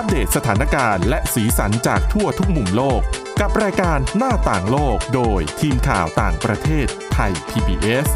[0.00, 3.00] อัปเดตสถานการณ์และสีสันจากทั่วทุกมุมโลก
[3.40, 8.06] กับรายการหน้าต่างโลกโดยทีมข่าวต่างประเทศไทย PBS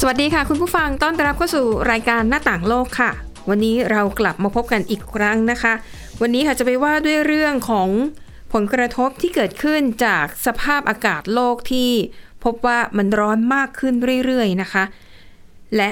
[0.00, 3.10] สวัสดีค่ะ คุณผู้ฟังต้อนรับเข้าสู่รายการหน้าต่างโลกค่ะ
[3.48, 5.74] วันนี้เรากลับมาพบกันอีกครั้งนะคะ
[6.20, 7.88] วันนี้ค่ะจะไปว่าด้วยเรื่องของ
[8.52, 11.90] ผลกระทบที่เกิดขึ้นจากสภาพอากาศโลกที่
[12.44, 14.84] พบว่ามันร้อนมากขึ้นเรื่อยๆนะคะ
[15.76, 15.90] และ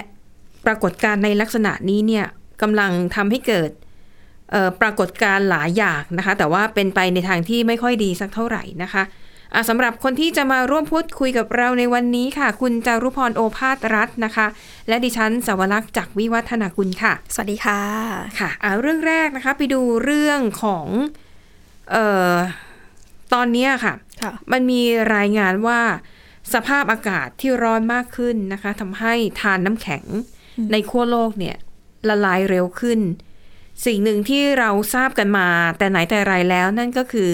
[0.66, 2.26] ปรากฏการณ์ในลักษณะนี้เนี่ย
[2.62, 3.70] กำลังทำให้เกิด
[4.50, 9.02] เอ่อปรากฏการณ์หลายอย่างนะคะ แต่ว่าเป็นไปในทางที่ไม่ค่อยดีสักเท่าไหร่นะคะ
[9.54, 14.46] อะสำหรับคนที่จะมาร่วมพูดคุยกับเราในวันนี้ค่ะ คุณจารุพรโอภาสรัตน์นะคะ
[14.88, 17.80] และดิฉันสวรักษ์จากวิวัฒนาคุณค่ะ สวัสดีค่ะ
[18.40, 20.86] ค่ะอ่าเรื่องแรกนะคะ ไปดูเรื่องของ
[21.92, 22.34] เอ่อ
[23.34, 24.80] ตอนเนี้ยค่ะค่ะมันมี
[25.14, 25.80] รายงานว่า
[26.54, 30.04] สภาพอากาศที่ร้อนมากขึ้นนะคะทำให้ทานน้ำแข็ง
[30.72, 31.56] ในขั้วโลกเนี่ย
[32.08, 33.00] ละลายเร็วขึ้น
[33.86, 37.30] สิ่งหนึ่งที่เราทราบกันมา แต่ไหนแต่ไรแล้วนั่นก็คือ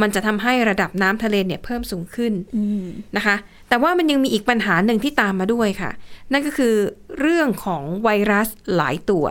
[0.00, 2.84] มันจะทำให้ระดับน้ำทะเลเนี่ยเพิ่มสูงขึ้นอืม
[3.16, 3.36] นะคะ
[3.68, 5.90] แต่ว่ามันยังมีอีกปัญหาหนึ่งที่ตามมาด้วยค่ะ
[6.32, 6.74] นั่นก็คือ
[7.20, 9.24] เรื่องของไวรัสหลายตัว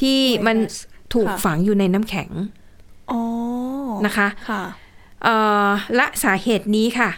[0.00, 0.76] ที่มันไวรัส
[1.14, 2.30] ถูกค่ะฝังอยู่ในน้ำแข็ง
[3.10, 3.20] อ๋อ
[4.06, 4.62] นะคะค่ะ
[5.22, 5.34] เอ่
[5.66, 7.10] อและสาเหตุนี้ค่ะ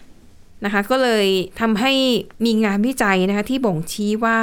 [0.65, 1.27] นะคะก็เลย
[1.61, 1.93] ทำให้
[2.45, 4.41] มีงานวิจัยนะคะที่บ่งชี้ว่า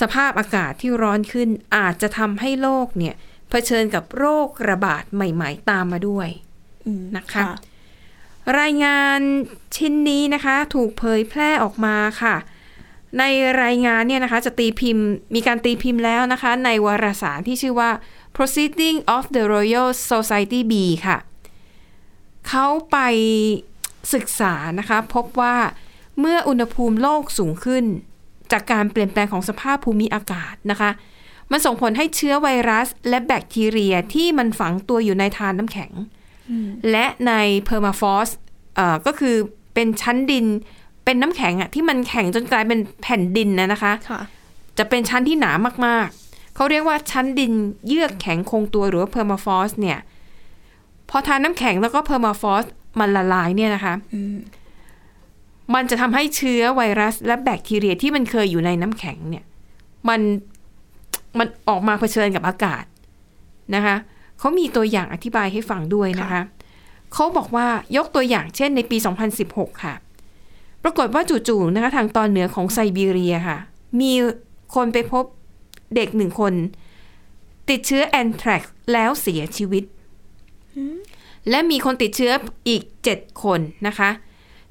[0.00, 3.14] สภาพอากาศที่ร้อนขึ้นอาจจะทำให้โลกเนี่ย
[3.50, 6.28] เผชิญกับโรคระบาดใหม่ ๆ ตามมาด้วย
[6.86, 7.42] อืมนะคะ
[8.60, 9.20] รายงาน
[9.76, 12.36] ชิ้นนี้นะคะ ถูกเผยแพร่ออกมาค่ะ
[13.18, 13.24] ใน
[13.62, 17.90] รายงานเนี่ยนะคะจะตีพิมพ์มีการตีพิมพ์แล้วนะคะ ในวารสารที่ชื่อว่า
[18.36, 20.72] Proceeding of the Royal Society B
[21.06, 21.18] ค่ะ
[22.48, 22.98] เขาไป
[24.14, 25.56] ศึกษานะคะพบว่า
[26.20, 27.84] เมื่ออุณหภูมิโลกสูงขึ้น
[28.52, 30.90] จากการเปลี่ยนแปลงของสภาพภูมิอากาศนะคะ
[31.50, 35.92] มันส่งผลให้เชื้อไวรัส และแบคทีเรียที่มันฝังตัวอยู่ในธารน้ำแข็ง
[36.90, 37.32] และใน
[37.64, 38.28] permafrost
[39.06, 39.36] ก็คือ
[39.74, 40.46] เป็นชั้นดิน
[41.04, 44.20] เป็นน้ำแข็งอะที่มันแข็งจนกลายเป็นแผ่นดินนะนะคะค่ะ
[44.78, 45.52] จะเป็นชั้นที่หนา
[45.86, 47.52] มากๆ เขาเรียกว่าชั้นดิน
[47.88, 49.98] เยือกแข็งคงตัวหรือว่า permafrost เนี่ย
[51.10, 52.64] พอธารน้ำแข็งแล้วก็ permafrost
[53.00, 54.36] มันละลายเนี่ยนะคะอืม
[55.74, 59.44] มันจะทำให้เชื้อไวรัส และแบคทีเรียที่มันเคยอยู่ในน้ำแข็งเนี่ย
[60.08, 60.20] มัน
[61.38, 62.84] มันออกมาเผชิญกับอากาศ
[63.74, 63.96] นะคะ
[64.38, 66.42] เขามีตัวอย่างอธิบายให้ฟังด้วยนะคะ
[67.12, 68.96] เขาบอกว่ายกตัวอย่างเช่นในปี
[69.40, 69.94] 2016 ค่ะ
[70.82, 73.58] ปรากฏว่าจู่ๆนะคะทางตอนเหนือของไซบีเรียค่ะ
[74.00, 74.12] มี
[74.74, 75.24] คนไปพบ
[75.94, 76.52] เด็กหนึ่งคน
[77.70, 79.84] ติดเชื้อแอนแทรกแล้วเสียชีวิต
[81.50, 82.32] และมีคนติดเชื้อ
[82.68, 84.10] อีก 7 คนนะคะ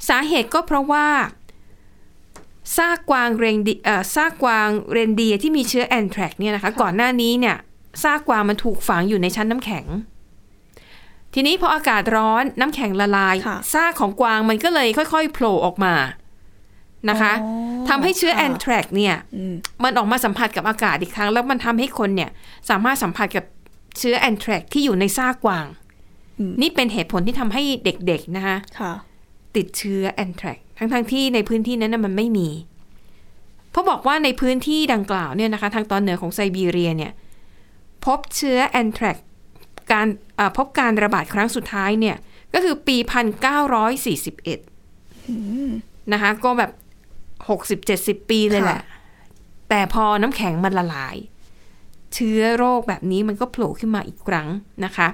[0.09, 1.07] สาเหตุก็เพราะว่า
[2.77, 7.55] ซากกวางเรนดีเอ่อซากกวางเรนเดียร์ที่มีเชื้อแอนแทรกเนี่ยนะคะ ก่อนหน้านี้เนี่ย
[8.03, 9.85] ซากกวางมันถูกฝังอยู่ในชั้นน้ำแข็ง
[11.33, 15.93] ทีนี้พออากาศร้อนน้ำแข็งละลายค่ะซากของกวางมันก็เลยค่อยๆโผล่ออกมา
[17.09, 22.29] นะคะอ๋อทำให้เชื้อค่ะแอนแทรกเนี่ยอืมมันออกมาสัมผัสกับอากาศอีกครั้ง แล้วมันทำให้คนเนี่ย
[22.69, 23.45] สามารถสัมผัสกับ
[23.99, 25.84] เชื้อแอนแทรกที่อยู่ในซากกวางอืม
[26.61, 28.93] นี่เป็นเหตุผลที่ทำให้เด็กๆนะคะค่ะ
[29.55, 32.49] ติดเชื้อแอนแทรกทั้งๆที่ในพื้นที่นั้นนะมันไม่มี
[33.71, 37.11] เพราะบอกว่าในพื้นที่ดังกล่าวเนี่ยนะคะทางตอนเหนือของไซบีเรียเนี่ย
[38.05, 39.17] พบเชื้อแอนแทรก
[39.91, 40.07] การ
[40.39, 42.15] อ่าพบการระบาดครั้งสุดท้ายเนี่ย
[42.53, 42.97] ก็คือปี
[44.29, 46.71] 1941นะคะก็แบบ
[48.21, 48.81] 60-70 ปีเลยแหละ
[49.69, 51.15] แต่พอน้ำแข็งมันละลาย
[52.13, 54.47] เชื้อโรคแบบนี้มันก็โผล่ขึ้นมาอีกครั้ง
[54.85, 55.07] นะคะ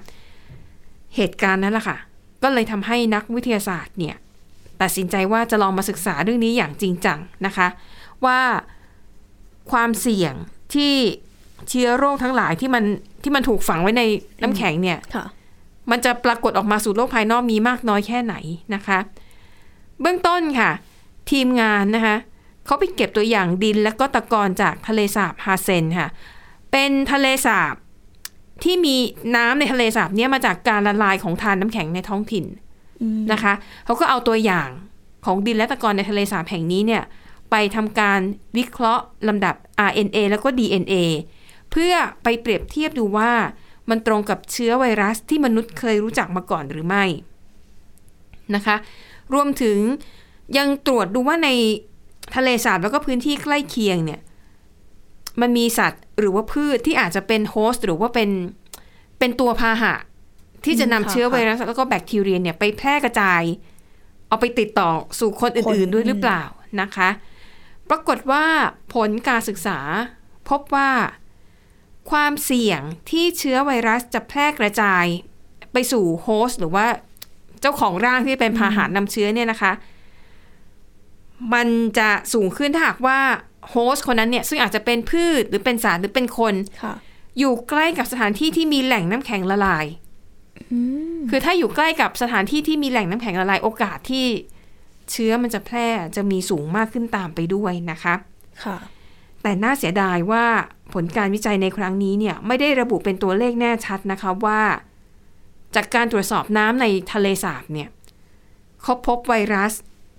[1.15, 1.97] เหตุการณ์นั้นแหละค่ะ
[2.43, 4.15] ก็เลยทำให้นักวิทยาศาสตร์เนี่ย
[4.81, 7.67] ตัดสินใจว่าจะลองมาศึกษาเรื่องนี้อย่างจริงจังนะคะ
[8.25, 8.39] ว่า
[9.71, 10.33] ความเสี่ยง
[10.73, 10.93] ที่
[11.69, 12.83] เชื้อโรคทั้งหลายที่มัน
[13.23, 14.03] ที่มันถูกฝังไว้ใน
[14.41, 15.25] น้ำแข็งเนี่ยค่ะ
[15.91, 18.35] มันจะปรากฏออกมาสู่โลกภายนอกมีมากน้อยแค่ไหน
[18.75, 18.99] นะคะ
[20.01, 20.71] เบื้องต้นค่ะ
[21.31, 22.15] ทีมงานนะคะ
[22.65, 26.09] เขาไปเก็บตัวอย่างดินและก็ตะกอนจากทะเลสาบฮาเซนค่ะ
[26.71, 27.75] เป็นทะเลสาบ
[28.63, 28.95] ที่มี
[29.35, 32.45] น้ำในทะเลสาบเนี้ยมาจากการละลายของทานน้ำแข็งในท้องถิ่น
[33.01, 33.53] อืมนะคะ
[33.85, 34.69] เขาก็เอาตัวอย่าง
[35.25, 37.03] ของดินและตะกอนในทะเลสาบแห่งนี้เนี่ย
[37.51, 38.19] ไปทำการ
[38.57, 39.55] วิเคราะห์ลำดับ
[39.89, 40.95] RNA แล้วก็ DNA
[41.71, 41.93] เพื่อ
[42.23, 43.31] ไปเปรียบเทียบดูว่า
[43.89, 47.05] มันตรงกับเชื้อไวรัสที่มนุษย์เคยรู้จักมาก่อนหรือไม่
[48.55, 48.75] นะคะ
[49.33, 49.77] รวมถึง
[50.57, 51.49] ยังตรวจดูว่าใน
[52.35, 54.19] ทะเลสาบแล้วก็พื้นที่ใกล้เคียงเนี่ย
[55.41, 58.29] มันมีสัตว์หรือว่าพืชที่อาจจะเป็นโฮสต์หรือว่าเป็น
[59.19, 59.93] เป็นตัวพาหะ
[60.65, 63.41] ที่จะนำอืมค่ะเชื้อไวรัสแล้วก็แบคทีเรียเนี่ยไปแพร่กระจาย
[64.27, 66.43] เอาไปติดต่อสู่คนอื่นคนๆด้วยหรือเปล่า
[66.81, 67.09] นะคะ
[67.89, 68.45] ปรากฏว่า
[68.93, 69.79] ผลการศึกษา
[70.49, 70.91] พบว่า
[72.11, 75.05] ความเสี่ยงที่เชื้อไวรัสจะแพร่กระจาย
[75.73, 76.85] ไปสู่โฮสต์หรือว่า
[77.61, 79.71] เจ้าของร่างที่เป็นพาหะนำเชื้อเนี่ยนะคะ
[81.53, 81.67] มัน
[81.99, 83.19] จะสูงขึ้นถ้าหากว่า
[83.69, 86.53] โฮสต์คนนั้นเนี่ยซึ่งอาจจะเป็นพืชหรือเป็นสารหรือเป็นคน
[86.83, 86.93] ค่ะ
[87.39, 89.85] อยู่ใกล้กับสถานที่ที่มีแหล่งน้ำแข็งละลาย
[90.71, 90.79] อื
[91.17, 94.25] มคือถ้าอยู่ใกล้กับสถานที่ที่มีแหล่งน้ำแข็งละลายโอกาสที่
[95.11, 98.15] เชื้อมันจะแพร่จะมีสูงมากขึ้นตามไปด้วยนะคะ
[98.63, 98.77] ค่ะ
[99.41, 100.45] แต่น่าเสียดายว่า
[100.93, 104.61] ผลการวิจัยในครั้งนี้เนี่ย ไม่ได้ระบุเป็นตัวเลขแน่ชัดนะคะว่า
[105.75, 107.89] จากการตรวจสอบน้ำในทะเลสาบเนี่ย
[108.81, 109.73] เขาพบไวรัส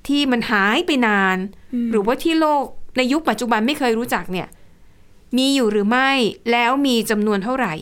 [0.08, 1.36] ที่มันหายไปนาน
[1.74, 2.66] อืมหรือว่าที่โลก
[2.96, 4.48] ในยุคปัจจุบันไม่เคยรู้จักเนี่ย
[5.36, 6.10] มีอยู่หรือไม่
[6.52, 7.74] แล้วมีจำนวนเท่าไหร่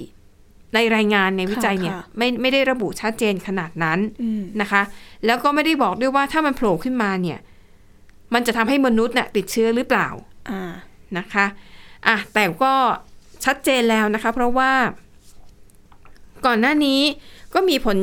[0.75, 4.83] ในรายงานในวิจัยเนี่ยไม่ไม่ได้ระบุชัดเจนขนาดนั้นอืมนะคะ
[5.27, 7.39] แล้วก็ไม่ได้บอกด้วยว่าถ้ามันโผล่ขึ้นมาเนี่ย
[8.35, 10.09] มันจะทำให้มนุษย์น่ะติดเชื้อหรือเปล่า
[10.51, 10.73] อ่า
[11.19, 11.47] นะคะ
[12.07, 12.75] อะแต่ก็
[13.45, 14.73] ชัดเจนแล้วนะคะ เพราะว่า
[16.47, 17.01] ก่อนหน้านี้
[17.55, 17.99] ก็มีผล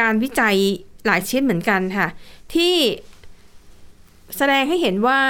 [0.00, 0.56] การวิจัย
[1.06, 2.08] หลายชิ้นเหมือนกันค่ะ
[2.54, 2.74] ที่
[4.36, 5.20] แสดงให้เห็นว่า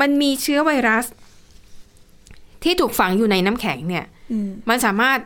[0.00, 1.06] มันมีเชื้อไวรัส
[2.62, 5.18] ที่ถูกฝังอยู่ในน้ำแข็งเนี่ยอืมมันสามารถ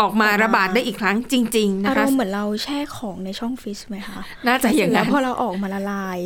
[0.00, 6.18] ออกมาออกมาระบาดได้อีกครั้งจริงๆอานะรคะมณ์เหมือนเราแช่ของในช่องฟรีซไหมคะ น่าจะอย่างแล้นั้วนพอเราออกมาละลาย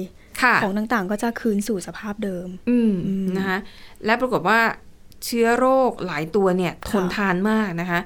[0.42, 3.58] ค่ะของต่างๆ ก็จะคืนสู่สภาพเดิมอืมอืมนะคะ
[4.04, 4.60] และปรากฏว่า
[5.24, 8.00] เชื้อโรคหลายตัวเนี่ยทนค่ะทานมากนะคะ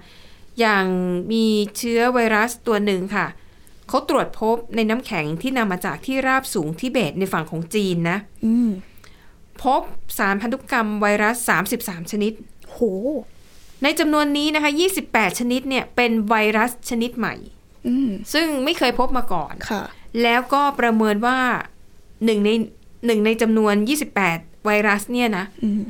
[0.61, 0.87] อย่าง
[1.33, 1.45] มี
[1.79, 3.27] เชื้อไวรัสตัวหนึ่งค่ะ
[3.89, 8.71] เขาตรวจพบในน้ำแข็งที่นำมาจากที่ราบสูงทิเบตในฝั่งของจีนนะอืม
[9.63, 9.83] พบ
[10.19, 11.37] สารพันธุกรรมไวรัส
[11.77, 12.33] 33 ชนิด
[12.69, 12.79] โห
[13.83, 14.71] ในจำนวนนี้นะคะ
[15.05, 17.35] 28 ชนิดเนี่ยเป็นไวรัสชนิดใหม่
[17.87, 19.83] อืมซึ่งไม่เคยพบมาก่อนค่ะ
[20.23, 21.39] แล้วก็ประเมินว่า
[22.25, 22.51] หนึ่งใน
[23.07, 23.75] หนึ่งในจำนวน
[24.21, 25.83] 28 ไวรัสเนี่ยนะอืม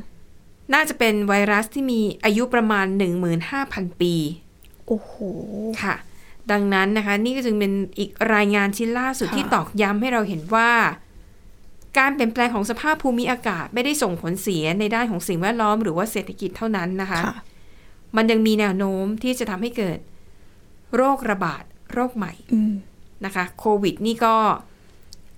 [0.73, 2.85] น่าจะเป็นไวรัสที่มีอายุประมาณ
[3.43, 4.13] 15,000 ปี
[4.87, 5.13] โอ้โห
[5.83, 5.95] ค่ะ
[6.51, 10.71] ดังนั้นนะคะ นี่ก็จึงเป็นอีกรายงานชิ้นล่าสุดค่ะที่ตอกย้ำให้เราเห็นว่า
[11.97, 17.35] การเปลี่ยนแปลงของสภาพภูมิอากาศไม่ได้ส่งผลเสียในด้านของสิ่งแวดล้อมหรือว่าเศรษฐกิจเท่านั้นนะคะค่ะ
[18.17, 19.99] มันยังมีแนวโน้มที่จะทำให้เกิด
[20.95, 22.73] โรคระบาดโรคใหม่อืม
[23.25, 24.35] นะคะ โควิดนี่ก็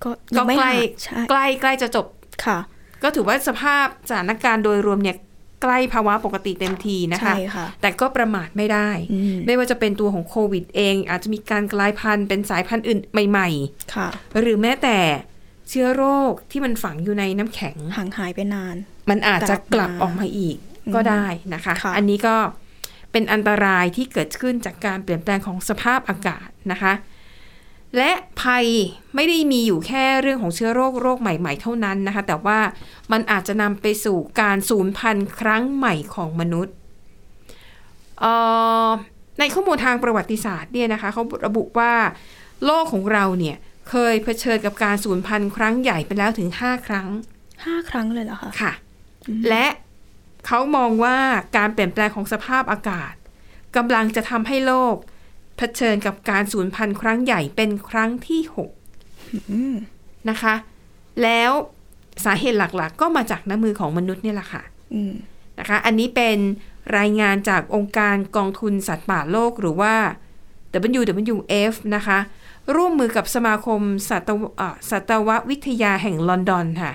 [0.03, 2.05] ก็ก็ยังไม่ใกล้หายใช่ใกล้ใกล้จะจบ
[2.45, 2.59] ค่ะ
[3.03, 5.17] ก็ถือว่าสภาพสถานการณ์โดยรวมเนี่ย
[5.61, 13.49] ใกล้ภาวะปกติเต็มทีนะคะใช่ค่ะแต่ก็ประมาทไม่ได้อืมไม่ว่าจะเป็นตัวของโควิดเอง อาจจะมีการกลายพันธุ์เป็นสายพันธุ์อื่นใหม่
[13.95, 14.97] ค่ะๆหรือแม้แต่
[15.69, 18.75] เชื้อโรคที่มันฝังอยู่ในน้ำแข็งห่างหายไปนาน
[19.09, 20.57] มันอาจจะกลับกลับมาออกมาอีก
[20.95, 22.35] ก็ได้นะคะค่ะอันนี้ก็
[23.11, 26.93] เป็นอันตรายที่เกิดขึ้นจากการเปลี่ยนแปลงของสภาพอากาศนะคะ
[27.97, 28.11] และ
[28.41, 28.65] ภัย
[29.15, 32.59] ไม่ได้มีอยู่แค่เรื่องของเชื้อโรคโรคใหม่ ๆ เท่านั้นนะคะ แต่ว่า
[33.11, 36.73] มันอาจจะนำไปสู่การสูญพันธุ์ครั้งใหม่ของมนุษย์
[38.19, 38.33] เอ่
[38.87, 38.89] อ
[39.39, 41.93] ในข้อมูลทางประวัติศาสตร์เนี่ยนะคะเขาระบุว่า
[42.65, 43.57] โลกของเราเนี่ย
[43.89, 47.07] เคยเผชิญกับการสูญพันธุ์ครั้งใหญ่ไปแล้วถึง5ครั้ง
[47.65, 48.71] ห้าครั้งเลยเหรอคะค่ะ
[49.49, 49.65] และ
[50.45, 51.17] เขามองว่า
[51.57, 53.13] การเปลี่ยนแปลงของสภาพอากาศ
[53.75, 54.95] กำลังจะทำให้โลก
[55.57, 58.41] เผชิญกับการสูญพันธุ์ครั้งใหญ่เป็นครั้งที่
[59.51, 60.55] อืม6นะคะ
[61.23, 61.51] แล้ว
[62.25, 65.13] สาเหตุหลักๆ ก็มาจากน้ำมือของมนุษย์เนี่ยแหละค่ะอืม
[65.59, 66.37] นะคะ อันนี้เป็น
[66.97, 69.93] รายงานจากองค์การกองทุนสัตว์ป่าโลกหรือว่า
[70.99, 72.19] WWF นะคะ
[72.75, 76.93] ร่วมมือกับสมาคมสัตวเอ่อสัตววิทยาแห่งลอนดอนค่ะ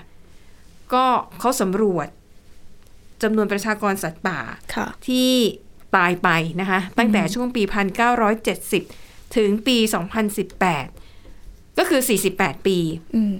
[0.94, 1.04] ก็
[1.40, 2.08] เขาสำรวจ
[3.22, 4.38] จำนวนประชากรสัตว์ป่า
[4.74, 5.30] ค่ะที่
[5.96, 6.28] ตายไป
[6.60, 7.62] นะคะ ตั้งแต่ช่วงปี
[8.48, 9.76] 1970 ถึงปี
[10.78, 12.00] 2018 ก็คือ
[12.32, 12.78] 48 ปี
[13.14, 13.34] อืม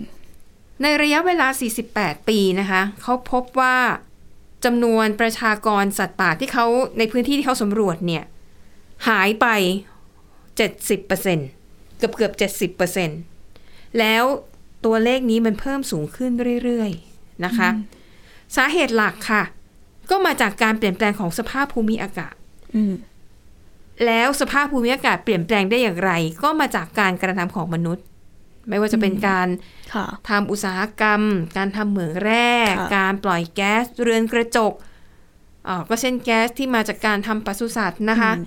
[0.83, 1.49] ในระยะเวลา
[1.89, 3.77] 48 ปีนะคะ เขาพบว่า
[4.65, 6.67] จำนวนประชากรสัตว์ป่าที่เขา
[6.99, 8.25] ในพื้นที่ที่เขาสำรวจเนี่ย
[9.09, 9.47] หายไป
[10.57, 12.33] 70%เกือบเกือบ
[12.77, 14.25] 70%แล้ว
[14.85, 16.33] ตัวเลขนี้มันเพิ่มสูงขึ้น
[16.65, 17.69] เรื่อยๆนะคะ
[18.57, 19.43] สาเหตุหลักค่ะ
[20.11, 22.35] ก็มาจากการเปลี่ยนแปลงของสภาพภูมิอากาศ
[22.77, 22.95] อืม
[24.07, 26.13] แล้วสภาพภูมิอากาศเปลี่ยนแปลงได้อย่างไร
[26.43, 28.05] ก็มาจากการกระทำของมนุษย์
[28.69, 29.49] ไม่ว่าจะเป็นการ
[29.95, 31.23] ค่ะทำอุตสาหกรรม
[31.57, 34.73] การทำเหมืองแร่ค่ะการปล่อยแก๊สเรือนกระจก
[35.65, 38.47] เอ่อก็เช่นแก๊สที่มาจากการทำปศุสัตว์นะคะอืม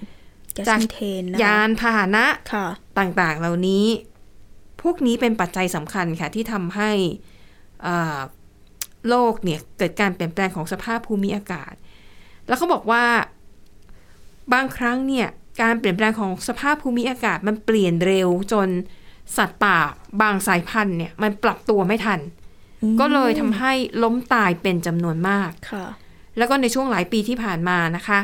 [0.54, 2.68] แก๊สจากมีเทนนะคะยานพาหนะค่ะ
[3.00, 3.86] ต่างๆ เหล่านี้
[4.82, 6.92] พวกนี้เป็นปัจจัยสำคัญค่ะ ที่ทำให้
[7.84, 8.20] เอ่อ
[9.10, 11.74] โลกเนี่ยเกิดการเปลี่ยนแปลงของสภาพภูมิอากาศ
[12.48, 13.06] แล้วเขาบอกว่า
[14.54, 15.28] บางครั้งเนี่ย
[15.62, 18.70] การเปลี่ยนแปลงของสภาพภูมิอากาศมันเปลี่ยนเร็วจน
[19.38, 19.78] สัตว์ป่า
[20.22, 22.20] บางสายพันธุ์เนี่ยมันปรับตัวไม่ทัน
[22.84, 25.86] อืมก็เลยทำให้ล้มตายเป็นจำนวนมากค่ะ
[26.38, 28.20] แล้วก็ในช่วงหลายปีที่ผ่านมานะคะ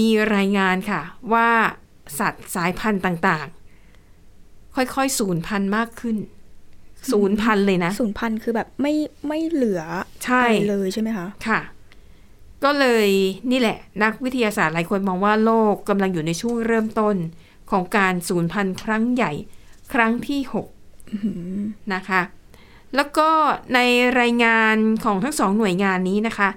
[0.00, 1.00] มีรายงานค่ะ
[1.32, 1.48] ว่า
[2.18, 3.55] สัตว์สายพันธุ์ต่างๆ
[4.76, 6.16] ค่อยๆสูญพันธุ์มากขึ้น
[7.12, 8.94] สูญพันธุ์เลยนะศูนย์พันคือแบบไม่
[9.28, 9.82] ไม่เหลือ
[10.24, 11.60] ใช่อะไรเลยใช่ไหมคะค่ะ
[12.64, 13.08] ก็เลย
[13.50, 17.16] นี่แหละ นักวิทยาศาสตร์หลายคนมองว่าโลกกำลังอยู่ในช่วงเริ่มต้น
[17.70, 19.32] ของการสูญพันธุ์ครั้งใหญ่
[19.92, 20.66] ครั้งที่หก
[21.94, 22.22] นะคะ
[22.96, 23.28] แล้วก็
[23.74, 23.80] ใน
[24.20, 26.48] รายงานของทั้งสองหน่วยงานนี้นะคะ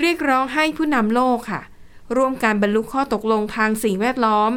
[0.00, 1.62] เรียกร้องให้ผู้นำโลกค่ะ
[2.16, 4.50] ร่วมการบรรลุข้อตกลงทางสิ่งแวดล้อม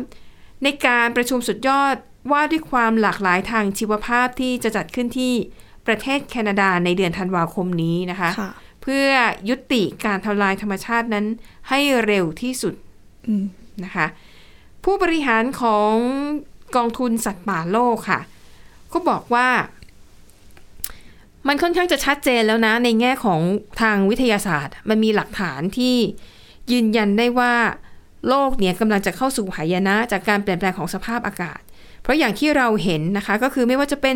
[0.64, 1.96] ในการประชุมสุดยอด
[2.32, 5.34] ว่าด้วยความหลากหลายทางชีวภาพที่จะจัดขึ้นที่
[5.88, 8.52] ประเทศแคนาดาในเดือนธันวาคมนี้นะคะค่ะ
[8.82, 9.08] เพื่อ
[9.50, 11.26] ยุติการทำลายธรรมชาตินั้น
[11.70, 12.76] ให้เร็วที่สุด
[13.28, 13.46] อืม
[13.84, 14.08] นะคะ
[14.84, 15.94] ผู้บริหารของ
[16.76, 18.20] กองทุนสัตว์ป่าโลกค่ะ
[18.94, 19.48] ก็บอกว่า
[21.48, 23.42] มันค่อนข้างจะชัดเจนแล้วนะ ในแง่ของ
[23.82, 25.96] ทางวิทยาศาสตร์ มันมีหลักฐานที่
[26.72, 27.54] ยืนยันได้ว่า
[28.28, 31.60] โลกเนี่ยกำลังจะเข้าสู่หายนะ จากการเปลี่ยนแปลงของสภาพอากาศ
[32.04, 34.16] เพราะอย่างที่เราเห็นนะคะก็คือไม่ว่าจะเป็น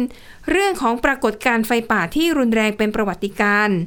[0.49, 3.79] เรื่องของปรากฏการณ์ไฟป่าที่รุนแรงเป็นประวัติการณ์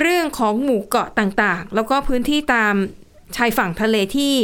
[0.00, 2.74] เรื่องของหมู่เกาะต่างๆ แล้วก็พื้นที่ตาม
[3.36, 4.34] ชายฝั่งทะเลที่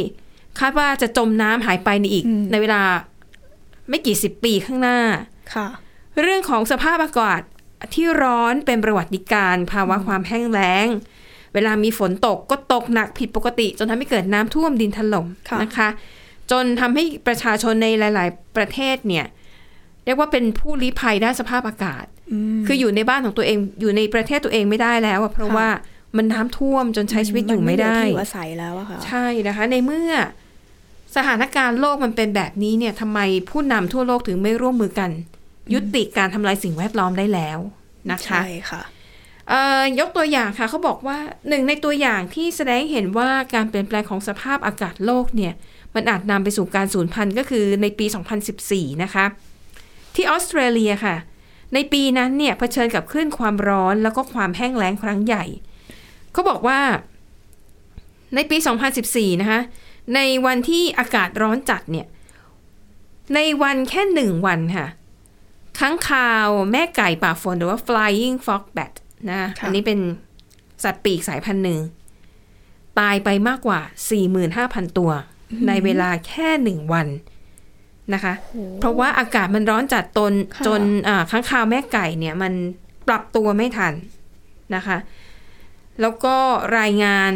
[0.61, 2.83] คาดว่าจะจมน้ำหายไปในอีกอืมในเวลา
[3.89, 4.99] ไม่กี่สิบปีข้างหน้า
[5.55, 5.67] ค่ะ
[6.21, 7.41] เรื่องของสภาพอากาศ
[7.95, 10.87] ที่ร้อนเป็นประวัติการณ์ภาวะความแห้งแล้ง
[11.55, 15.89] เวลามีฝนตกก็ตกหนักผิดปกติ จนทำให้เกิดน้ำท่วมดินถล่มค่ะนะคะ
[16.51, 19.27] จนทำให้ประชาชนในหลาย ๆ ประเทศเนี่ย
[20.05, 25.69] เรียกว่าเป็นผู้ลี้ภัยด้านสภาพอากาศอืมคืออยู่ในบ้านของตัวเองอยู่ในประเทศตัวเองไม่ได้แล้วอะเพราะค่ะว่า
[26.17, 30.11] มันน้ำท่วมจนใช้ชีวิตอยู่ไม่ได้นเหลืที่อยู่อาศัยแล้วอะค่ะใช่นะคะ ในเมื่อ
[31.17, 35.11] สถานการณ์โลกมันเป็นแบบนี้เนี่ยทำไมผู้นำทั่วโลกถึงไม่ร่วมมือกัน
[35.75, 37.59] ยุติการทำลายสิ่งแวดล้อมได้แล้ว
[38.11, 38.83] นะคะใช่ค่ะ
[39.49, 45.55] เอ่อยกตัวอย่างค่ะเขาบอกว่าหนึ่งในตัวอย่างที่แสดงให้เห็นว่าการเปลี่ยนแปลงของสภาพอากาศโลกเนี่ย
[45.97, 48.07] มันอาจนำไปสู่การสูญพันธุ์ก็คือในปี
[48.55, 49.25] 2014 นะคะ
[50.15, 51.17] ที่ออสเตรเลียค่ะ
[51.75, 55.45] ในปีนั้นเนี่ยเผชิญกับคลื่นความร้อนแล้วก็ความแห้งแล้งครั้งใหญ่
[56.33, 56.81] เขาบอกว่า
[58.35, 58.57] ในปี
[58.99, 59.61] 2014 นะคะ
[60.15, 62.07] ในวันที่อากาศร้อนจัดเนี่ย
[63.35, 64.87] ในวันแค่หนึ่งวันค่ะ
[65.79, 68.93] ค้างคาวแม่ไก่ป่าฝนหรือว่า flying frog bat
[69.29, 69.99] นะค่ะอันนี้เป็น
[70.85, 71.79] สัตว์ปีกสายพันธุ์หนึ่ง
[72.99, 73.81] ตายไปมากกว่า
[74.39, 75.11] 45,000 ตัว
[75.67, 77.09] ในเวลาแค่หนึ่งวัน
[78.15, 78.35] นะคะ
[78.81, 82.53] เพราะว่าอากาศมันร้อนจัดตนค่ะจนอ่าค้างคาวแม่ไก่เนี่ยมัน
[83.09, 83.95] ปรับตัวไม่ทัน
[84.75, 84.99] นะคะ
[86.01, 86.37] แล้วก็
[86.79, 87.33] รายงาน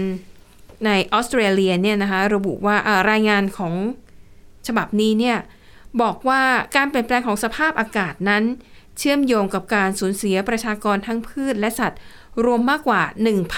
[0.87, 3.75] ในออสเตรเลียเนี่ยนะคะระบุว่าอ่ารายงานของ
[4.67, 5.39] ฉบับนี้เนี่ย
[6.03, 6.43] บอกว่า
[6.77, 8.43] การเปลี่ยนแปลงของสภาพอากาศนั้น
[8.99, 12.01] เชื่อมโยงกับการสูญเสียประชากรทั้งพืชและสัตว์
[12.45, 13.03] รวมมากกว่า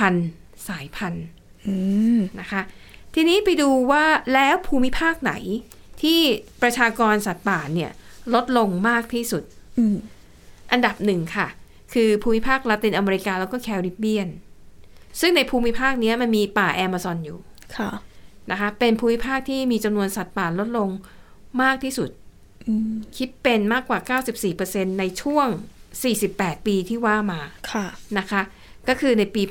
[0.06, 1.24] 1,000 สายพันธุ์
[1.66, 1.74] อื
[2.16, 2.62] มนะคะ
[3.14, 4.04] ทีนี้ไปดูว่า
[4.34, 5.32] แล้วภูมิภาคไหน
[6.02, 6.20] ที่
[6.62, 7.90] ประชากรสัตว์ป่าเนี่ย
[8.34, 9.42] ลดลงมากที่สุด
[9.78, 9.96] อืม
[10.72, 11.46] อันดับหนึ่งค่ะ
[11.92, 14.28] คือภูมิภาคละตินอเมริกาแล้วก็แคริบเบียน
[15.20, 17.38] ซึ่งในภูมิภาคเนี้ยมันมีป่าแอมะซอนอยู่
[17.76, 17.90] ค่ะ
[18.50, 20.88] นะคะ เป็นภูมิภาคที่มีจำนวนสัตว์ป่าลดลง
[21.62, 22.10] มากที่สุด
[22.68, 25.48] อืมคิดเป็นมากกว่า 94%ในช่วง
[26.06, 27.40] 48 ปีที่ว่ามา
[27.72, 27.86] ค่ะ
[28.18, 28.42] นะคะ
[28.88, 29.42] ก็คือในปี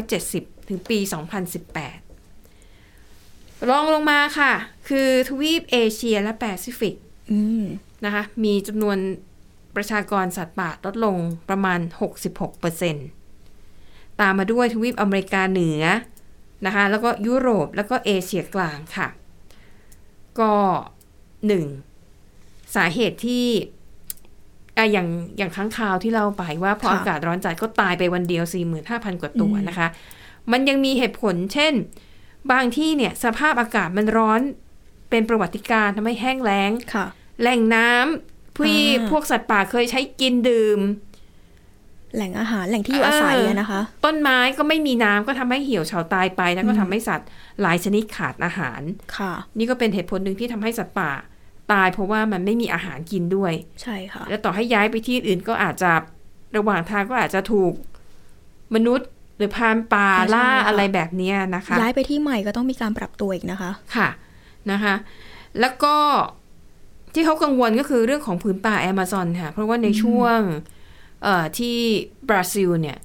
[0.00, 0.98] 1970 ถึงปี
[1.72, 2.11] 2018
[3.68, 4.52] รองลงมาค่ะ
[4.88, 6.94] คือทวีปเอเชียและแปซิฟิก
[7.32, 7.62] อืม
[8.04, 8.98] นะคะ มีจำนวน
[9.76, 11.16] ประชากรสัตว์ป่าลดลง
[11.48, 11.80] ประมาณ
[13.40, 15.82] 66%ตามมาด้วยทวีปอเมริกาเหนือ
[16.66, 19.08] นะคะ แล้วก็ยุโรปแล้วก็เอเชียกลางค่ะ
[20.40, 20.52] ก็
[21.46, 21.64] หนึ่ง
[22.76, 23.46] สาเหตุที่
[24.76, 28.44] อะอย่างอย่างครั้งคราวที่เราไปว่าพอค่ะอากาศร้อนจัดก็ตายไปวันเดียว
[28.82, 29.88] 45,000 กว่าตัวอืมนะคะ
[30.52, 31.74] มันยังมีเหตุผลเช่น
[32.50, 34.40] บางที่เนี่ยสภาพอากาศมันร้อน
[35.10, 37.06] เป็นประวัติการณ์ทำให้แห้งแล้งค่ะ
[37.40, 40.80] แหล่งน้ำที่อ่าพวกสัตว์ป่าเคยใช้กินดื่ม
[42.14, 47.28] แหล่งอาหารแหล่งที่อยู่อาศัยอะนะคะ ต้นไม้ก็ไม่มีน้ำก็ทำให้เหี่ยวเฉาตายไป แล้วก็ทำให้สัตว์
[47.62, 48.80] หลายชนิดขาดอาหาร
[49.16, 51.10] ค่ะ นี่ก็เป็นเหตุผลหนึ่งที่ทำให้สัตว์ป่า
[51.72, 55.92] ตายเพราะว่ามันไม่มีอาหารกินด้วย ใช่ค่ะ แล้วต่อให้ย้ายไปที่อื่นก็อาจจะ
[56.56, 57.72] ระหว่างทางก็อาจจะถูก
[58.74, 64.08] มนุษย์ หรือพรานป่าใช่ล่าค่ะอะไรแบบเนี้ยนะคะย้ายไปที่ใหม่ก็ต้องมีการปรับตัวอีกนะคะค่ะ
[64.70, 64.94] นะคะ
[65.60, 65.94] แล้วก็
[67.14, 70.40] ที่เขากังวลก็คือเรื่องของผืนป่าแอมะซอนค่ะ เพราะว่าในช่วง
[71.22, 71.76] เอ่อที่
[72.28, 72.98] บราซิลเนี่ย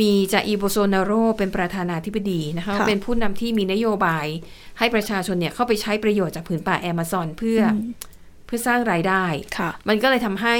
[0.00, 4.26] มีจาอีโบโซนาโรเป็นประธานาธิบดีนะคะค่ะเป็นผู้นำที่มีนโยบาย
[4.78, 7.76] ให้ประชาชนเนี่ยเข้าไปใช้ประโยชน์จากผืนป่าแอมะซอนเพื่ออม
[8.46, 9.24] เพื่อสร้างรายได้
[9.58, 10.56] ค่ะมันก็เลยทำให้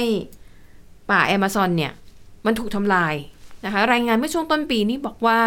[1.11, 1.91] ป่าแอมะซอนเนี่ย
[2.45, 3.13] มันถูกทำลาย
[3.65, 5.39] นะคะรายงานเมื่อช่วงต้นปีนี้บอกว่า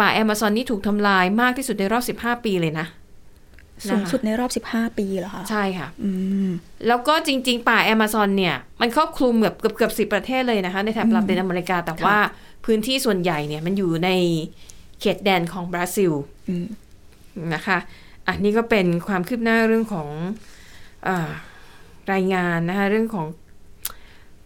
[0.00, 2.86] ป่าแอมะซอนนี่ถูกทำลายมากที่สุดในรอบ 15 ปีเลยนะ
[3.90, 6.10] สูงสุดในรอบ 15 ปีเหรอคะใช่ค่ะอื
[6.46, 6.50] ม
[6.86, 12.16] แล้วก็จริง ๆ ป่าแอมะซอนเนี่ย มันครอบคลุมแบบเกือบเกือบสิประเทศเลยนะคะ ในแถบลาตินอเมริกา แต่ว่า
[12.64, 14.10] พื้นที่ส่วนใหญ่เนี่ยมันอยู่ใน
[15.00, 16.12] เขตแดนของบราซิล
[16.48, 16.66] อืม
[17.54, 17.78] นะคะ
[18.28, 20.08] อันนี้ก็เป็นความคืบหน้าเรื่องของ
[21.06, 21.30] อา
[22.12, 23.26] รายงานนะคะเรื่องของ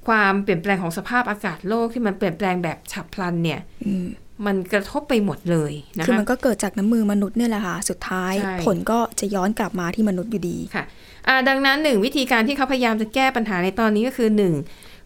[0.08, 4.06] ความเปลี่ยนแปลงของสภาพอากาศโลกที่มันเปลี่ยนแปลงแบบฉับพลันเนี่ยอืม
[4.46, 10.84] มันกระทบไปหมดเลยนะคือคะมันก็เกิดจากน้ำมือมนุษย์เนี่ยแหละค่ะ สุดท้ายใช่ผลก็จะย้อนกลับมาที่มนุษย์อยู่ดีค่ะ
[11.28, 14.54] อ่าดังนั้นหนึ่งวิธีการที่เขาพยายามจะแก้ปัญหาในตอนนี้ก็คือหนึ่ง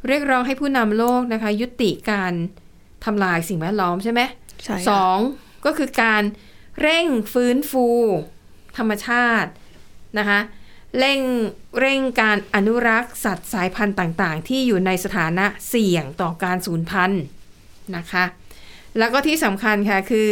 [0.07, 2.33] เรียกร้องให้ผู้นำโลกนะคะ ยุติการ
[3.05, 4.21] ทำลายสิ่งแวดล้อมใช่ไหม
[4.64, 5.19] ใช่ค่ะสอง
[5.64, 6.23] ก็คือการ
[6.81, 7.87] เร่งฟื้นฟู
[8.78, 9.50] ธรรมชาติ
[10.19, 10.38] นะคะ
[10.99, 11.21] เร่ง
[11.81, 17.23] เร่งการอนุรักษ์สัตว์สายพันธุ์ต่างๆ ที่อยู่ในสถานะเสี่ยงต่อการสูญพันธุ์
[17.97, 18.25] นะคะ
[18.99, 20.31] แล้วก็ที่สำคัญค่ะคือ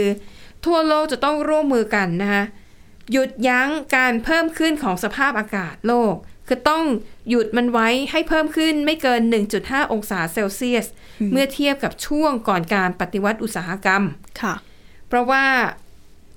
[0.66, 2.42] ทั่วโลกจะต้องร่วมมือกันนะคะ
[3.12, 6.14] หยุดยั้งการเพิ่มขึ้นของสภาพอากาศโลก
[6.48, 6.84] คือต้อง
[7.28, 9.20] หยุดมันไว้ให้เพิ่มขึ้นไม่เกิน
[9.56, 10.86] 1.5 องศาเซลเซียส
[11.32, 14.02] เมื่อเทียบกับช่วงก่อนการปฏิวัติอุตสาหกรรม
[14.42, 14.54] ค่ะ
[15.08, 15.44] เพราะว่า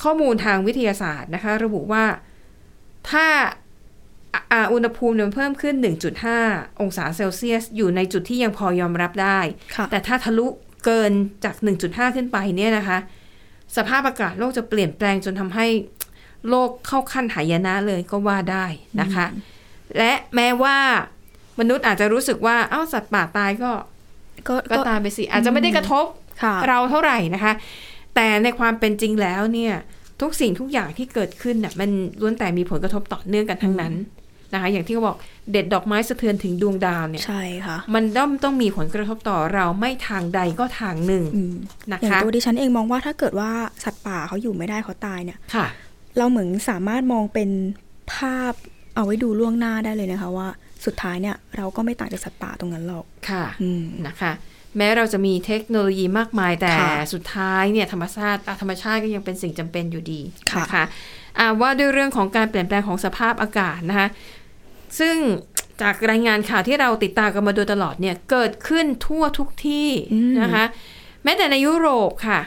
[0.03, 2.05] ข้อมูลทางวิทยาศาสตร์นะคะ ระบุว่า
[3.11, 3.27] ถ้า
[4.33, 5.75] อ่าอ่าอุณหภูมิเนี่ยมันเพิ่มขึ้น
[6.27, 9.39] 1.5 องศาเซลเซียส อยู่ในจุดที่ยังพอยอมรับได้
[9.75, 10.47] ค่ะแต่ถ้าทะลุ
[10.85, 11.11] เกิน
[11.45, 11.55] จาก
[11.85, 12.97] 1.5 ขึ้นไปเนี่ยนะคะ
[13.77, 15.67] สภาพอากาศโลกจะเปลี่ยนแปลงจนทำให้
[16.49, 18.65] โลกเข้าขั้นหายนะเลยก็ว่าได้
[19.01, 19.25] นะคะ
[19.97, 20.77] และแม้ว่า
[21.59, 23.71] มนุษย์อาจจะรู้สึกว่า เอ้าสัตว์ป่าตายก็
[24.47, 26.05] ก็ก็ตามไปสิ อาจจะไม่ได้กระทบ
[26.43, 27.53] ค่ะเราเท่าไหร่นะคะ
[28.15, 29.73] แต่ในความเป็นจริงแล้วเนี่ย
[30.21, 31.89] ทุกสิ่งทุกอย่างที่เกิดขึ้นน่ะมัน
[32.21, 33.93] ล้วนแต่มีผลกระทบต่อเนื่องกันทั้งนั้น
[34.53, 35.17] นะคะ อย่างที่เขาบอก
[35.51, 41.53] เด็ดดอกไม้สะเทือนถึงดวงดาวเนี่ย ใช่ค่ะ มันย่อมต้องมีผลกระทบต่อเราไม่ทางใดก็ทางหนึ่งอืม
[41.91, 43.51] นะอย่างคะตัวดิฉันเองมองว่าถ้าเกิดว่า
[43.83, 45.65] สัตว์ป่าเขาอยู่ไม่ได้เขาตายเนี่ยค่ะ
[46.17, 47.49] เราเหมือนสามารถมองเป็น
[48.13, 48.53] ภาพ
[48.95, 50.47] เอาไว้ดูล่วงหน้าได้เลยนะคะว่า
[50.85, 54.31] สุดท้ายเนี่ยเราก็ไม่ต่างจากสัตว์ป่าตรงนั้นหรอกค่ะอืมนะคะ
[54.77, 60.21] แม้เราจะมีเทคโนโลยีมากมายแต่ค่ะสุดท้ายเนี่ยธรรมชาติอะธรรมชาติก็ยังเป็นสิ่งจำเป็นอยู่ดี
[60.51, 60.83] ค่ะนะคะ
[61.39, 64.07] อะว่าด้วยเรื่องของการเปลี่ยนแปลงของสภาพอากาศนะคะ
[64.99, 65.15] ซึ่ง
[65.81, 69.89] จากรายงานข่าวที่เราติดตามกันมาโดยตลอดเนี่ยเกิดขึ้นทั่วทุกที่
[70.41, 70.65] นะคะ
[71.23, 72.39] แม้แต่ในยุโรปค่ะ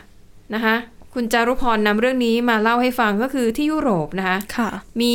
[0.55, 0.75] นะคะ
[1.15, 4.71] คุณจารุพรนำเรื่องนี้มาเล่าให้ฟังก็คือที่ยุโรปนะคะค่ะ
[5.03, 5.15] มี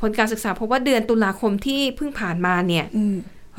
[0.00, 3.16] ผลการศึกษาพบว่าเดือนตุลาคมที่เพิ่งผ่านมาเนี่ยอืม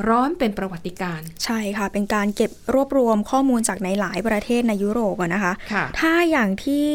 [0.08, 6.88] ร้อนเป็นประวัติการณ์ใช่ค่ะ เป็นการเก็บรวบรวมข้อมูลจากในหลายประเทศในยุโรปอะนะคะค่ะถ้าอย่างที่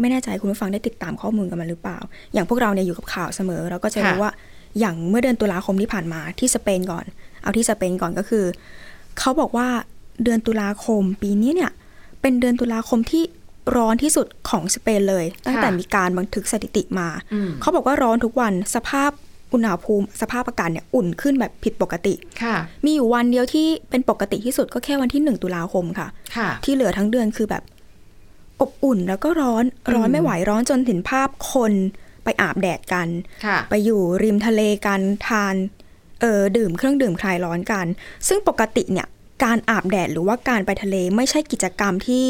[0.00, 1.98] ไม่แน่ใจคุณผู้ฟังได้ติดตามข้อมูลกันมาหรือเปล่า
[2.32, 4.32] อย่างพวกเราเนี่ยอยู่กับข่าวเสมอ เราก็จะรู้ค่ะว่า
[4.78, 7.04] อย่างเมื่อเดือนตุลาคมที่ผ่านมาที่สเปนก่อน
[7.42, 8.44] เอาที่สเปนก่อนก็คือ
[9.18, 9.68] เขาบอกว่า
[10.24, 11.70] เดือนตุลาคมปีนี้เนี่ย
[12.20, 13.22] เป็นเดือนตุลาคมที่
[13.76, 19.10] ร้อนที่สุดของสเปนเลย ตั้งแต่มีการบันทึกสถิติมาอืมเขาบอกว่าร้อนทุกวันสภาพ
[19.52, 27.62] อุณหภูมิ สภาพอากาศเนี่ยอุ่นขึ้นแบบผิดปกติค่ะ มีอยู่วันเดียวที่เป็นปกติที่สุดก็แค่วันที่หนึ่งตุลาคมค่ะค่ะ ที่เหลือทั้งเดือนคือแบบ
[28.60, 31.72] อบอุ่นแล้วก็ร้อนร้อนไม่ไหวร้อนจนถึงภาพคน
[32.24, 33.08] ไปอาบแดดกัน
[33.44, 35.54] ค่ะไปอยู่ริมทะเลกันทาน
[36.20, 37.86] เออดื่มเครื่องดื่มคลายร้อนกัน
[38.28, 39.06] ซึ่งปกติเนี่ย
[39.44, 42.24] การอาบแดดหรือว่าการไปทะเลไม่ใช่กิจกรรมที่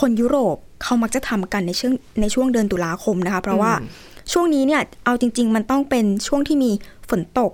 [0.00, 3.88] คนยุโรปเขามักจะทำกันในช่วงในช่วงเดือนตุลาคมนะคะ เพราะว่าอืม
[4.32, 6.70] ช่วงนี้เนี่ยเอาจริง ๆ มันต้องเป็นช่วงที่มี
[7.10, 7.52] ฝนตก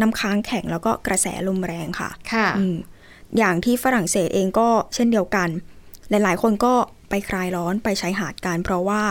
[0.00, 2.76] น้ำค้างแข็งแล้วก็กระแสลมแรงค่ะ ค่ะอืม
[3.38, 5.48] อย่างที่ฝรั่งเศสเองก็เช่นเดียวกัน
[6.10, 6.74] หลาย ๆ คนก็
[7.10, 9.02] ไปคลายร้อนไปใช้หาดกันเพราะว่า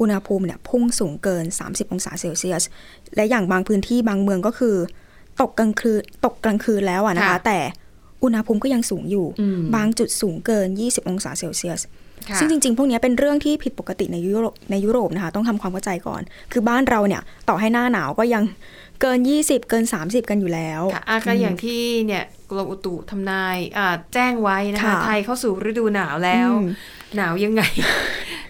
[0.00, 2.62] อุณหภูมิเนี่ยพุ่งสูงเกิน 30 องศาเซลเซียส
[3.16, 4.76] และอย่างบางพื้นที่บางเมืองก็คือ
[5.40, 7.58] ตกกลางคืนตกกลางคืนแล้วอะนะคะค่ะแต่
[8.22, 11.80] อุณหภูมิก็ยังสูงอยู่อืมบางจุดสูงเกิน 20 องศาเซลเซียส
[12.28, 18.44] ค่ะซึ่งจริง ๆ พวกเนี้ยเป็นเรื่องที่ผิดปกติในยุโรปในยุโรปนะคะ ต้องทำความเข้าใจก่อน คือบ้านเราเนี่ยต่อให้หน้าหนาวก็ยัง
[19.00, 26.68] เกิน 20 เกิน 30 กันอยู่แล้วค่ะอะก็อย่างที่เนี่ยกรมอุตุทำนายอ่าแจ้งไว้นะคะค่ะไทยเข้าสู่ฤดูหนาวแล้วอืม
[27.16, 27.62] หนาวยังไง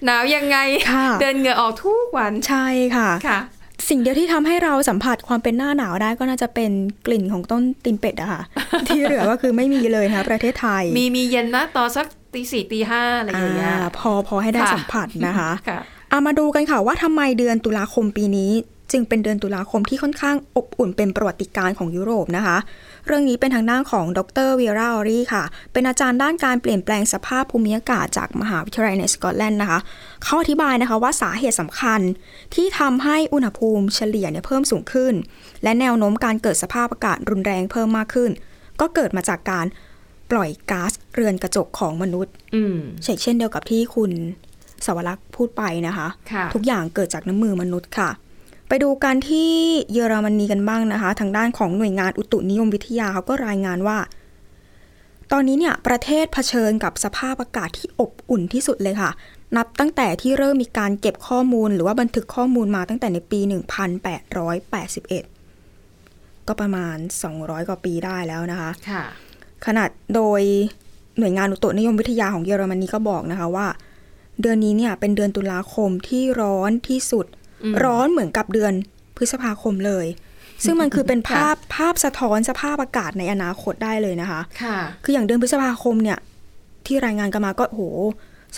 [0.04, 0.58] หนาวยังไง
[0.90, 3.40] ค่ะเดินเหงื่อออกทุกวันใช่ค่ะค่ะ
[3.88, 6.70] สิ่งเดียวที่ทำให้เราสัมผัสความเป็นหน้าหนาวได้ก็น่าจะเป็น
[7.06, 8.42] กลิ่นของต้นตีนเป็ดอะค่ะ
[8.88, 18.50] ที่เหลือก็คือไม่มีเลยนะคะประเทศไทย มีมีเย็นนะตอนสักตีสี่ตีห้าอะไรอย่างเงี้ยอ่าพอพอให้ได้ค่ะสัมผัสนะคะค่ะเอามาดูกันค่ะว่าทำไมเดือนตุลาคมปีนี้
[18.92, 22.56] จึงเป็นเดือนตุลาคมที่ค่อนข้างอบอุ่นเป็นประวัติการณ์ของยุโรปนะคะ
[23.06, 29.80] เรื่องนี้เป็นทางด้านของดรเวียร่าออรี่ค่ะ เป็นอาจารย์ด้านการเปลี่ยนแปลงสภาพภูมิอากาศจากมหาวิทยาลัยในสกอตแลนด์นะคะ
[30.24, 32.00] เขาอธิบายนะคะว่าสาเหตุสำคัญ
[32.54, 35.14] ที่ทำให้อุณหภูมิเฉลี่ยเนี่ยเพิ่มสูงขึ้น
[35.62, 38.30] และแนวโน้มการเกิดสภาพอากาศรุนแรงเพิ่มมากขึ้น
[38.80, 39.66] ก็เกิดมาจากการ
[40.30, 42.76] ปล่อยก๊าซเรือนกระจกของมนุษย์อืม
[43.22, 44.12] เช่นเดียวกับที่คุณ
[44.86, 48.10] สวรักษ์พูดไปนะคะค่ะทุกอย่างเกิดจากน้ำมือมนุษย์ค่ะ
[48.72, 49.52] ไปดูกันที่
[49.92, 53.98] เยอรมนีกันบ้างนะคะ ทางด้านของหน่วยงานอุตุนิยมวิทยาเขาก็รายงานว่า
[55.32, 59.10] ตอนนี้เนี่ยประเทศเผชิญกับสภาพอากาศที่อบอุ่นที่สุดเลยค่ะ
[59.56, 63.40] นับตั้งแต่ที่เริ่มมีการเก็บข้อมูล หรือว่าบันทึกข้อมูลมาตั้งแต่ในปี
[65.54, 66.96] 1881 ก็ประมาณ
[67.32, 69.04] 200 กว่าปีได้แล้วนะคะค่ะ
[69.66, 70.42] ขนาดโดย
[71.18, 73.66] หน่วยงานอุตุนิยมวิทยาของเยอรมนีก็บอกนะคะว่า
[74.40, 77.39] เดือนนี้เนี่ยเป็นเดือนตุลาคมที่ร้อนที่สุดอืม
[77.84, 78.72] ร้อนเหมือนกับเดือน
[79.16, 80.06] พฤษภาคมเลย
[80.64, 86.18] ซึ่งมันคือเป็นภาพภาพสะท้อนสภาพอากาศในอนาคตได้เลยนะคะ ค่ะ คืออย่างเดือนพฤษภาคมเนี่ย
[86.86, 87.82] ที่รายงานกันมาก็โอ้โห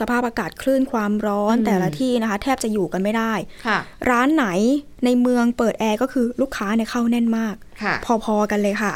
[0.00, 3.32] สภาพอากาศคลื่นความร้อนอืมแต่ละที่นะคะ แทบจะอยู่กันไม่ได้
[3.66, 3.78] ค่ะ
[4.10, 4.46] ร้านไหน
[5.04, 8.94] ในเมืองเปิดแอร์ก็คือลูกค้าเนี่ยเข้าแน่นมากค่ะพอๆกันเลยค่ะ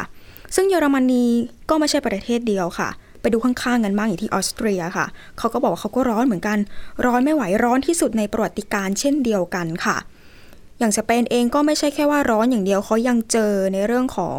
[0.55, 1.25] ซึ่งเยอรมนี
[1.71, 2.91] ก็ไม่ใช่ประเทศเดียวค่ะ
[3.27, 5.07] ไปดูข้างๆกันบ้างอย่างที่ออสเตรียค่ะ
[5.39, 6.59] เขาก็บอกว่าเขาก็ร้อนเหมือนกัน
[7.05, 9.97] ร้อนไม่ไหวร้อนที่สุดในประวัติการณ์เช่นเดียวกันค่ะ
[10.79, 14.39] อย่างสเปนเองก็ไม่ใช่แค่ว่าร้อนอย่างเดียวเขายังเจอในเรื่องของ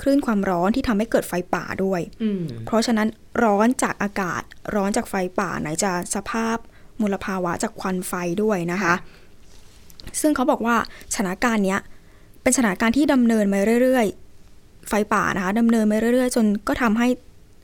[0.00, 3.08] คลื่นความร้อนที่ทำให้เกิดไฟป่าด้วยอืมเพราะฉะนั้น
[3.44, 4.42] ร้อนจากอากาศ
[4.74, 6.56] ร้อนจากไฟป่าไหนจะสภาพ
[7.00, 8.12] มลภาวะจากควันไฟ
[8.42, 8.94] ด้วยนะคะ
[10.20, 10.76] ซึ่งเขาบอกว่า
[11.12, 11.80] สถานการณ์เนี้ย
[12.42, 17.08] เป็นสถานการณ์ที่ดำเนินมาเรื่อยๆ ไฟป่านะคะดำเนินมาเรื่อยๆ จนก็ทำให้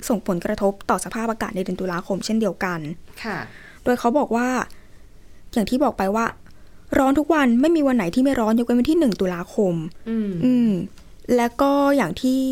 [0.09, 2.81] ส่งผลกระทบต่อสภาพอากาศในเดือนตุลาคมเช่นเดียวกัน
[3.25, 3.39] ค่ะ
[3.85, 4.49] โดยเขาบอกว่า
[5.53, 6.25] อย่างที่บอกไปว่า
[6.99, 9.75] ร้อนทุกวันไม่มีวันไหนที่ไม่ร้อนยกเว้นวันที่หนึ่งตุลาคม
[10.09, 10.71] อืมอืม
[11.37, 12.43] แล้วก็อย่างที่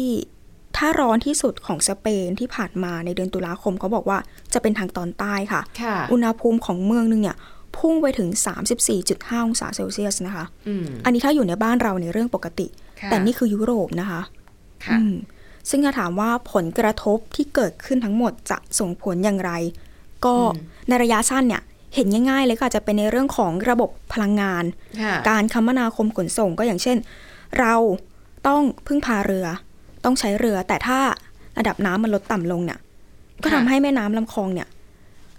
[0.77, 4.19] ถ้าร้อนที่สุดของสเปนที่ผ่านมาในเดือนตุลาคมเขาบอกว่า
[4.53, 7.37] จะเป็นทางตอนใต้ค่ะค่ะอุณหภูมิของเมืองนึงเนี่ย
[7.77, 8.29] พุ่งไปถึง
[8.87, 12.67] 34.5 องศาเซลเซียสนะคะอืมอันนี้ถ้าอยู่ในบ้านเราในยเรื่องปกติ
[13.01, 14.21] ค่ะแต่นี่คือยุโรปนะคะ
[14.85, 15.15] ค่ะอืม
[15.71, 19.53] ซึ่งถ้าถามว่าผลกระทบที่เกิดขึ้นทั้งหมดจะส่งผลอย่างไร
[20.25, 21.63] ก็อืมในระยะสั้นเนี่ย
[21.95, 24.65] เห็นง่ายๆเลยก็อาจจะเป็นในเรื่องของระบบพลังงาน
[25.03, 26.97] ค่ะการคมนาคมขนส่งก็อย่างเช่น
[27.61, 27.75] เรา
[28.47, 29.47] ต้องพึ่งพาเรือ
[30.05, 30.99] ต้องใช้เรือแต่ถ้า
[31.59, 32.79] ระดับน้ำมันลดต่ำลงเนี่ย
[33.43, 34.69] ก็ทำให้แม่น้ำลำคลองเนี่ย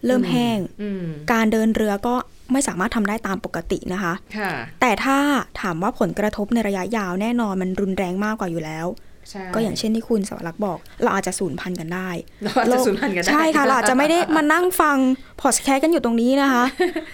[0.06, 2.16] เริ่มแห้งอืมการเดินเรือก็
[2.52, 5.18] ไม่สามารถทำได้ตามปกตินะคะค่ะแต่ถ้า
[5.62, 9.13] ถามว่าผลกระทบในระยะยาวแน่นอนมันรุนแรงมากกว่าอยู่แล้วใช่
[9.56, 12.10] ก็อย่างเช่นที่คุณสวรักษ์บอก เราอาจจะสูญพันธุ์กันได้
[12.44, 14.98] เราอาจจะสูญพันธุ์กันได้ใช่ค่ะเราอาจจะไม่ได้มานั่งฟัง
[15.42, 16.64] พอดแคสต์กันอยู่ตรงนี้นะคะ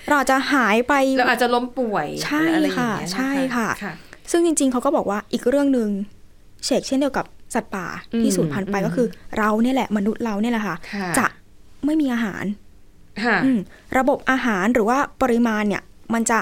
[0.07, 3.93] เราอาจจะหายไปเราอาจจะล้มป่วยใช่อะไรอย่างค่ะเงี้ยนใช่ค่ะค่ะ
[4.31, 5.89] ซึ่งจริง ๆเขาก็บอกว่าอีกเรื่องหนึ่ง
[6.65, 11.27] เชกเช่นเดียวกับสัตว์ป่าอืมที่สูญพันธุ์ไปอืมก็คือ เราเนี่ยแหละมนุษย์เราเนี่ยแหละค่ะค่ะจะ
[11.85, 12.43] ไม่มีอาหาร
[13.23, 13.59] ค่ะอืม
[13.97, 16.39] ระบบอาหารหรือว่าปริมาณเนี่ย มันจะ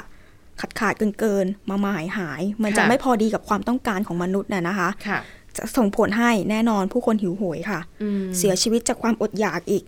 [0.62, 5.20] ขาดขาดเกินเกินๆมามาหายหายๆมันจะค่ะไม่พอดีกับความต้องการของมนุษย์น่ะนะคะค่ะ
[5.58, 9.84] จะส่งผลให้แน่นอนผู้คนหิวโหยค่ะอืมเสียชีวิตจากความอดอยากอีก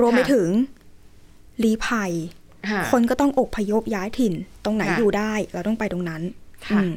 [0.00, 0.48] รวมไปค่ะถึง
[1.62, 2.12] ลี้ภัย
[2.70, 6.22] ค่ะคนก็ต้องอพยพย้ายถิ่น ตรงไหนค่ะอยู่ได้เราต้องไปตรงนั้น
[6.68, 6.92] ค่ะอืม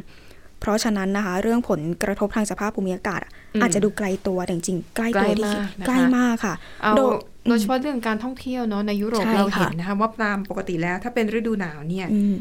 [0.60, 7.13] เพราะฉะนั้นนะคะ เรื่องผลกระทบทางสภาพภูมิอากาศอะอืมอาจจะดูไกลตัวแต่จริงๆใกล้ตัวที่คิดใกล้มากนะคะใกล้มากค่ะเอาโดย
[7.47, 12.36] โดยเฉพาะเรื่องการท่องเที่ยวเนาะในยุโรปใช่เราค่ะเห็นนะคะว่าตามปกติแล้วถ้าเป็นฤดูหนาวเนี่ยอืม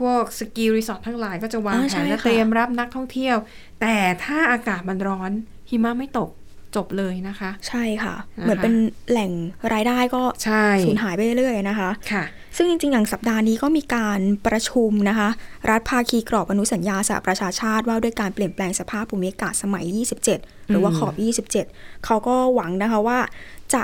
[0.00, 3.36] พวกสกีรีสอร์ททั้งหลายก็จะวางอ่าแผใช่นและค่ะเตรียมรับนักท่องเที่ยว
[3.80, 5.30] แต่ถ้าอากาศมันร้อน
[5.70, 6.30] หิมะไม่ตก
[6.76, 8.74] จบเลยนะคะ ใช่ค่ะนะคะเหมือนเป็น
[9.10, 9.30] แหล่ง
[9.72, 12.24] รายได้ก็ใช่สูญหายไปเรื่อยๆนะคะค่ะ
[12.56, 15.28] ซึ่งจริงๆ อย่างสัปดาห์นี้ก็มีการประชุมนะคะ
[15.70, 19.84] รัฐภาคีกรอบอนุสัญญาสหประชาชาติว่าด้วยการเปลี่ยนแปลงสภาพภูมิอากาศสมัย
[20.28, 21.14] 27 หรือว่าขอบ
[21.52, 23.18] 27 เขาก็หวังนะคะว่า
[23.74, 23.82] จะ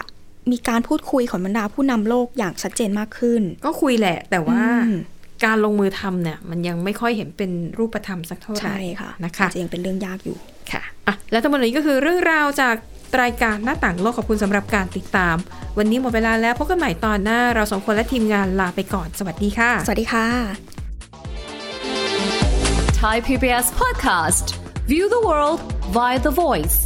[0.51, 5.01] มีการพูดคุยของบรรดาผู้นำโลกอย่างชัดเจนมากขึ้น ก็คุยแหละ แต่ว่าอืม
[5.45, 10.37] การลงมือทำเนี่ย มันยังไม่ค่อยเห็นเป็นรูปธรรมสักเท่าไหร่ใช่ค่ะนะคะอาจจะยังเป็นเรื่องยากอยู่
[10.73, 12.77] ค่ะอะ และทั้งหมดนี้ก็คือเรื่องราวจาก
[13.23, 15.37] รายการหน้าต่างโลกขอบคุณสำหรับการติดตาม
[15.79, 20.27] วันนี้หมดเวลาแล้วพบกันใหม่ตอนหน้าเราสองคนและทีมงานลาไปก่อนสวัสดีค่ะ สวัสดีค่ะ
[23.03, 24.47] Thai PBS podcast.
[24.87, 25.59] View the world
[25.97, 26.77] via the voice.